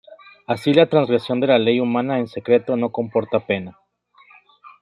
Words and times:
Así 0.47 0.73
la 0.73 0.87
transgresión 0.89 1.39
de 1.41 1.45
la 1.45 1.59
ley 1.59 1.79
humana 1.79 2.17
en 2.17 2.27
secreto 2.27 2.75
no 2.75 2.91
comporta 2.91 3.39
pena. 3.45 3.77